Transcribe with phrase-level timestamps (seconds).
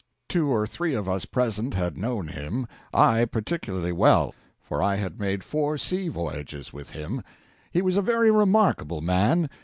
[0.27, 5.19] Two or three of us present had known him; I, particularly well, for I had
[5.19, 7.21] made four sea voyages with him.
[7.71, 9.47] He was a very remarkable man.